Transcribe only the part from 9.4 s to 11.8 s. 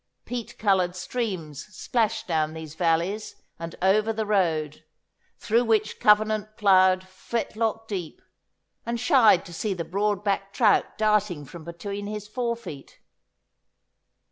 to see the broad backed trout darting from